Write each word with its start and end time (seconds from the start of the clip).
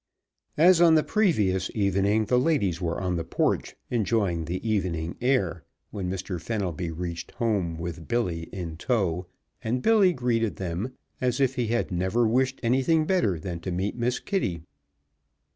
As 0.57 0.81
on 0.81 0.95
the 0.95 1.03
previous 1.03 1.69
evening 1.75 2.25
the 2.25 2.39
ladies 2.39 2.81
were 2.81 2.99
on 2.99 3.17
the 3.17 3.23
porch, 3.23 3.75
enjoying 3.91 4.45
the 4.45 4.67
evening 4.67 5.15
air, 5.21 5.63
when 5.91 6.09
Mr. 6.09 6.41
Fenelby 6.41 6.89
reached 6.89 7.29
home, 7.33 7.77
with 7.77 8.07
Billy 8.07 8.49
in 8.51 8.77
tow, 8.77 9.27
and 9.63 9.83
Billy 9.83 10.11
greeted 10.11 10.55
them 10.55 10.93
as 11.21 11.39
if 11.39 11.53
he 11.53 11.67
had 11.67 11.91
never 11.91 12.27
wished 12.27 12.59
anything 12.63 13.05
better 13.05 13.39
than 13.39 13.59
to 13.59 13.69
meet 13.71 13.95
Miss 13.95 14.19
Kitty. 14.19 14.63